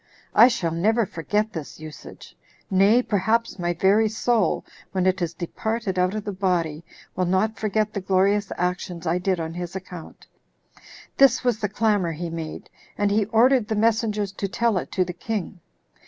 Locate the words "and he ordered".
12.97-13.67